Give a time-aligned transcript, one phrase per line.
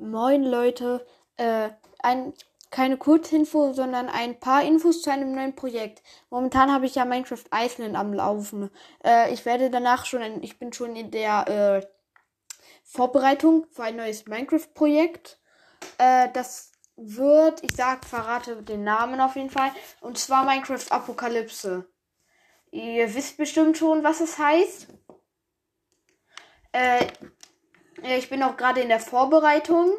[0.00, 1.06] Moin Leute,
[1.36, 2.32] äh, ein,
[2.70, 6.02] keine Kurzinfo, sondern ein paar Infos zu einem neuen Projekt.
[6.30, 8.70] Momentan habe ich ja Minecraft Iceland am Laufen.
[9.04, 11.86] Äh, ich werde danach schon, in, ich bin schon in der äh,
[12.82, 15.38] Vorbereitung für ein neues Minecraft-Projekt.
[15.98, 19.70] Äh, das wird, ich sag, verrate den Namen auf jeden Fall,
[20.00, 21.86] und zwar Minecraft Apokalypse.
[22.70, 24.88] Ihr wisst bestimmt schon, was es heißt.
[26.72, 27.06] Äh,
[28.02, 29.92] ich bin auch gerade in der Vorbereitung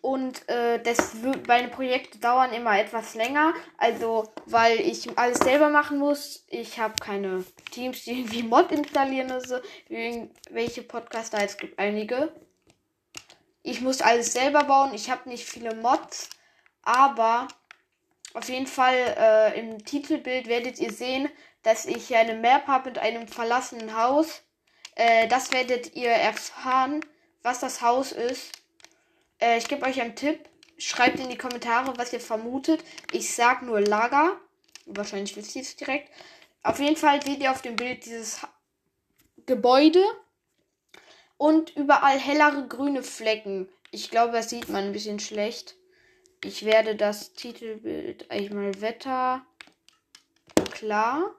[0.00, 1.14] und äh, das
[1.48, 3.54] meine Projekte dauern immer etwas länger.
[3.76, 6.44] Also, weil ich alles selber machen muss.
[6.48, 9.56] Ich habe keine Teams, die irgendwie Mod installieren oder so.
[10.50, 11.38] Welche Podcaster?
[11.42, 12.32] Es gibt einige.
[13.62, 14.94] Ich muss alles selber bauen.
[14.94, 16.30] Ich habe nicht viele Mods.
[16.82, 17.48] Aber
[18.34, 21.28] auf jeden Fall äh, im Titelbild werdet ihr sehen,
[21.64, 24.44] dass ich eine Map habe mit einem verlassenen Haus.
[24.94, 27.00] Äh, das werdet ihr erfahren,
[27.46, 28.50] was das Haus ist.
[29.38, 30.40] Äh, ich gebe euch einen Tipp.
[30.78, 32.84] Schreibt in die Kommentare, was ihr vermutet.
[33.12, 34.38] Ich sag nur Lager.
[34.84, 36.10] Wahrscheinlich wisst ihr es direkt.
[36.64, 38.40] Auf jeden Fall seht ihr auf dem Bild dieses
[39.46, 40.04] Gebäude
[41.38, 43.68] und überall hellere grüne Flecken.
[43.92, 45.76] Ich glaube, das sieht man ein bisschen schlecht.
[46.42, 49.46] Ich werde das Titelbild eigentlich mal Wetter
[50.72, 51.32] klar.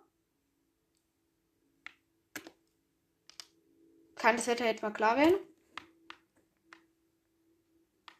[4.16, 5.36] Kann das Wetter mal klar werden?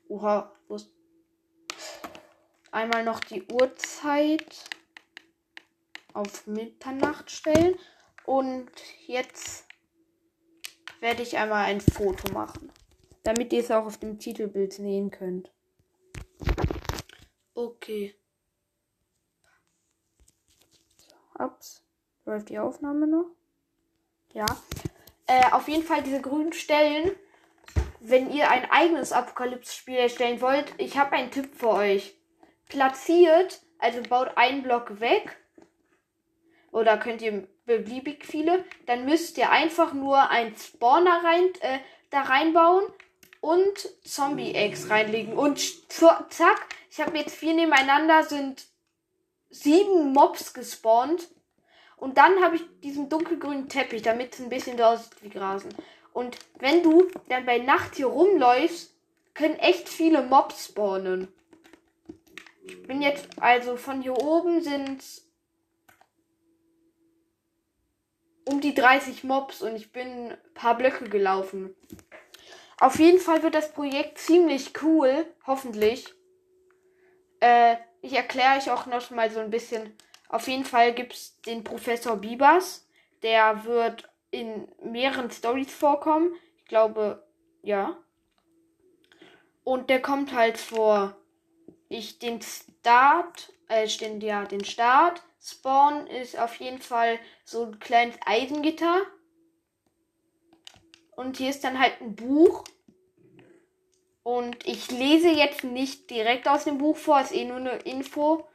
[0.10, 0.90] Oha, ist
[2.72, 4.70] einmal noch die Uhrzeit
[6.14, 7.76] auf Mitternacht stellen.
[8.26, 8.72] Und
[9.06, 9.66] jetzt
[11.00, 12.72] werde ich einmal ein Foto machen,
[13.24, 15.52] damit ihr es auch auf dem Titelbild sehen könnt.
[17.54, 18.16] Okay.
[21.40, 21.84] Ups.
[22.26, 23.28] Läuft die Aufnahme noch?
[24.34, 24.46] Ja.
[25.28, 27.12] Äh, auf jeden Fall diese grünen Stellen.
[28.10, 32.16] Wenn ihr ein eigenes Apokalypse-Spiel erstellen wollt, ich habe einen Tipp für euch.
[32.70, 35.36] Platziert, also baut einen Block weg.
[36.72, 38.64] Oder könnt ihr beliebig viele.
[38.86, 41.80] Dann müsst ihr einfach nur einen Spawner rein, äh,
[42.10, 42.86] da reinbauen
[43.42, 45.34] und Zombie-Eggs reinlegen.
[45.34, 48.68] Und zack, ich habe jetzt vier nebeneinander, sind
[49.50, 51.28] sieben Mobs gespawnt.
[51.98, 55.74] Und dann habe ich diesen dunkelgrünen Teppich, damit es ein bisschen so aussieht wie Grasen.
[56.18, 58.92] Und wenn du dann bei Nacht hier rumläufst,
[59.36, 61.28] können echt viele Mobs spawnen.
[62.64, 65.04] Ich bin jetzt, also von hier oben sind
[68.46, 71.76] um die 30 Mobs und ich bin ein paar Blöcke gelaufen.
[72.80, 76.16] Auf jeden Fall wird das Projekt ziemlich cool, hoffentlich.
[77.42, 79.96] Äh, ich erkläre euch auch noch mal so ein bisschen.
[80.30, 82.88] Auf jeden Fall gibt es den Professor Bibas.
[83.22, 86.34] Der wird in mehreren Stories vorkommen.
[86.58, 87.26] Ich glaube,
[87.62, 87.98] ja.
[89.64, 91.16] Und der kommt halt vor.
[91.90, 95.24] Ich den Start, äh, den, ja, den Start.
[95.42, 99.02] Spawn ist auf jeden Fall so ein kleines Eisengitter.
[101.16, 102.64] Und hier ist dann halt ein Buch.
[104.24, 108.46] Und ich lese jetzt nicht direkt aus dem Buch vor, ist eh nur eine Info.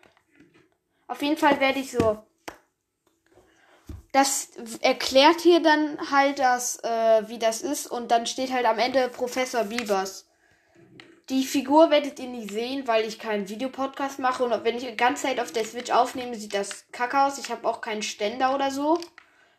[1.08, 2.22] Auf jeden Fall werde ich so.
[4.12, 4.50] Das
[4.82, 7.86] erklärt hier dann halt das, äh, wie das ist.
[7.86, 10.28] Und dann steht halt am Ende Professor Biebers.
[11.30, 14.44] Die Figur werdet ihr nicht sehen, weil ich keinen Videopodcast mache.
[14.44, 17.38] Und wenn ich die ganze Zeit auf der Switch aufnehme, sieht das kacke aus.
[17.38, 19.00] Ich habe auch keinen Ständer oder so.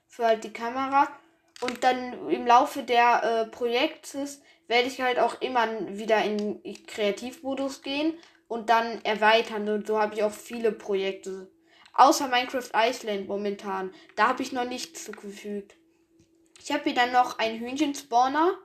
[0.07, 1.07] Für halt die Kamera.
[1.61, 7.81] Und dann im Laufe der äh, Projektes werde ich halt auch immer wieder in Kreativmodus
[7.81, 8.13] gehen
[8.47, 9.67] und dann erweitern.
[9.67, 11.49] Und so habe ich auch viele Projekte.
[11.93, 13.93] Außer Minecraft Iceland momentan.
[14.15, 15.75] Da habe ich noch nichts zugefügt.
[16.59, 18.57] Ich habe hier dann noch einen Hühnchenspawner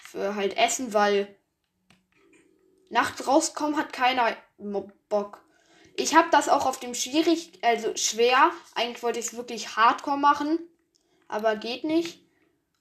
[0.00, 1.34] für halt Essen, weil
[2.90, 4.36] nachts rauskommen hat keiner
[5.08, 5.42] Bock.
[5.96, 8.50] Ich habe das auch auf dem schwierig, also schwer.
[8.74, 10.58] Eigentlich wollte ich es wirklich hardcore machen,
[11.28, 12.20] aber geht nicht.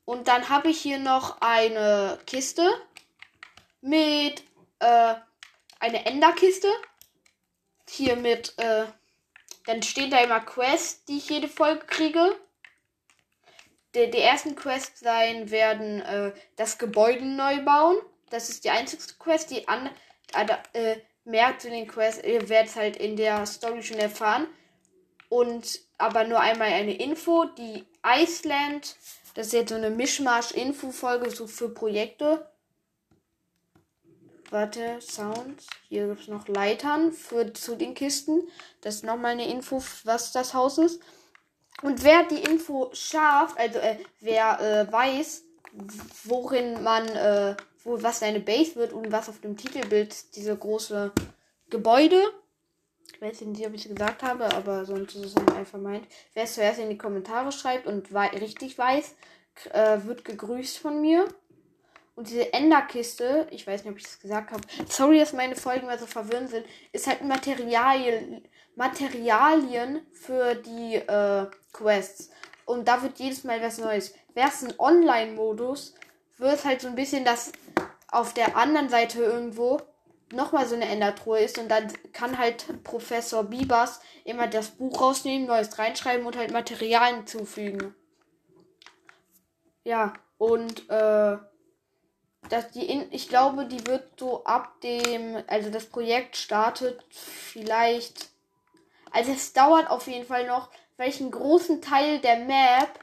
[0.03, 2.69] Und dann habe ich hier noch eine Kiste
[3.81, 4.44] mit
[4.80, 5.15] äh,
[5.80, 6.68] eine Enderkiste.
[7.88, 8.86] Hier mit, äh,
[9.65, 12.35] dann stehen da immer Quests, die ich jede Folge kriege.
[13.95, 17.97] Die, die ersten Quests sein werden äh, das Gebäude neu bauen.
[18.29, 19.51] Das ist die einzige Quest.
[19.51, 19.89] Die an,
[20.73, 24.47] äh, mehr zu den Quests, ihr werdet halt in der Story schon erfahren.
[25.29, 27.45] Und aber nur einmal eine Info.
[27.45, 28.95] Die Iceland
[29.35, 32.50] das ist jetzt so eine Mischmasch-Info-Folge so für Projekte.
[34.51, 35.68] Warte, Sounds.
[35.89, 38.44] Hier gibt es noch Leitern für, zu den Kisten.
[38.81, 41.01] Das ist nochmal eine Info, was das Haus ist.
[41.81, 45.44] Und wer die Info schafft, also äh, wer äh, weiß,
[46.24, 51.12] worin man, äh, wo was deine Base wird und was auf dem Titelbild diese große
[51.69, 52.21] Gebäude.
[53.13, 56.07] Ich weiß nicht, ob ich es gesagt habe, aber sonst ist es einfach meint.
[56.33, 59.15] Wer es zuerst in die Kommentare schreibt und wei richtig weiß,
[59.71, 61.27] äh, wird gegrüßt von mir.
[62.15, 65.85] Und diese Enderkiste, ich weiß nicht, ob ich das gesagt habe, sorry, dass meine Folgen
[65.85, 72.29] mal so verwirrend sind, ist halt Materialien, Materialien für die äh, Quests.
[72.65, 74.13] Und da wird jedes Mal was Neues.
[74.33, 75.94] Wäre es ein Online-Modus,
[76.38, 77.51] wird halt so ein bisschen, dass
[78.07, 79.81] auf der anderen Seite irgendwo
[80.31, 85.47] nochmal so eine Endertruhe ist und dann kann halt Professor Bibas immer das Buch rausnehmen,
[85.47, 87.94] neues reinschreiben und halt Materialien zufügen.
[89.83, 91.38] Ja, und äh,
[92.50, 98.30] dass die in, ich glaube, die wird so ab dem, also das Projekt startet vielleicht,
[99.12, 103.00] also es dauert auf jeden Fall noch, einen großen Teil der Map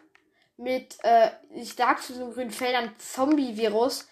[0.56, 4.09] mit, äh, ich sag zu den grünen Feldern Zombie-Virus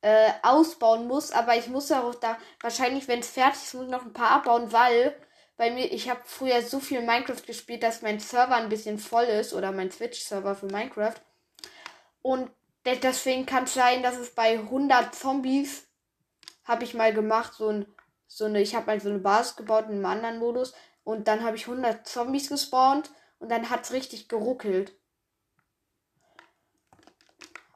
[0.00, 3.90] äh, ausbauen muss, aber ich muss auch da wahrscheinlich, wenn es fertig ist, muss ich
[3.90, 5.14] noch ein paar abbauen, weil
[5.56, 9.24] bei mir, ich habe früher so viel Minecraft gespielt, dass mein Server ein bisschen voll
[9.24, 11.14] ist oder mein Twitch-Server für Minecraft.
[12.22, 12.50] Und
[12.84, 15.86] deswegen kann es sein, dass es bei 100 Zombies
[16.64, 17.86] habe ich mal gemacht, so ein
[18.26, 21.44] so eine, ich habe mal so eine Basis gebaut in einem anderen Modus und dann
[21.44, 24.92] habe ich 100 Zombies gespawnt und dann hat es richtig geruckelt.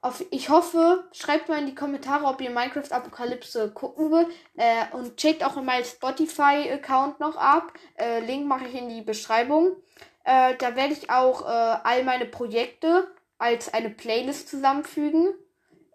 [0.01, 4.29] Auf, ich hoffe, schreibt mal in die Kommentare, ob ihr Minecraft Apokalypse gucken wollt.
[4.57, 7.73] Äh, und checkt auch meinen Spotify-Account noch ab.
[7.97, 9.77] Äh, Link mache ich in die Beschreibung.
[10.23, 13.09] Äh, da werde ich auch äh, all meine Projekte
[13.39, 15.35] als eine Playlist zusammenfügen.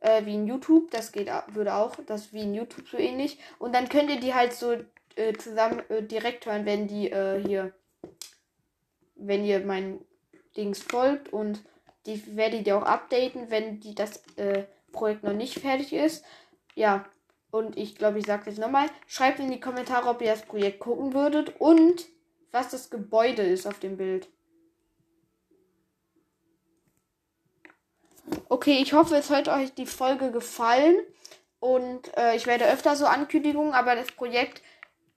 [0.01, 0.91] Äh, wie in YouTube.
[0.91, 1.95] Das geht würde auch.
[2.05, 3.39] Das wie in YouTube so ähnlich.
[3.59, 4.75] Und dann könnt ihr die halt so
[5.15, 7.09] äh, zusammen direkt hören, wenn die
[7.45, 7.73] hier.
[9.15, 10.01] Wenn ihr mein
[10.57, 11.63] Dings folgt und
[12.05, 16.23] die werde ich dir auch updaten, wenn die, das äh, Projekt noch nicht fertig ist.
[16.75, 17.05] Ja,
[17.51, 18.87] und ich glaube, ich sage jetzt nochmal.
[19.07, 22.05] Schreibt in die Kommentare, ob ihr das Projekt gucken würdet und
[22.51, 24.27] was das Gebäude ist auf dem Bild.
[28.53, 30.95] Okay, ich hoffe, es hat euch die Folge gefallen.
[31.59, 34.61] Und äh, ich werde öfter so Ankündigungen, aber das Projekt,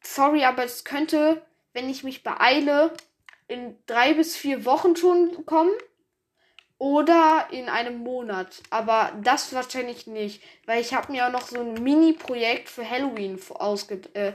[0.02, 1.42] sorry, aber es könnte,
[1.74, 2.94] wenn ich mich beeile,
[3.46, 5.74] in drei bis vier Wochen schon kommen.
[6.78, 8.62] Oder in einem Monat.
[8.70, 10.42] Aber das wahrscheinlich nicht.
[10.64, 14.14] Weil ich habe mir auch noch so ein Mini-Projekt für Halloween ausgedacht.
[14.14, 14.32] Äh,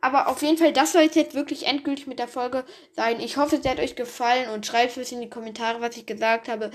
[0.00, 3.20] aber auf jeden Fall, das soll jetzt wirklich endgültig mit der Folge sein.
[3.20, 6.48] Ich hoffe, es hat euch gefallen und schreibt es in die Kommentare, was ich gesagt
[6.48, 6.70] habe.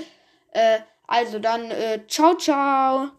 [0.51, 3.11] Äh, also dann, äh, ciao, ciao.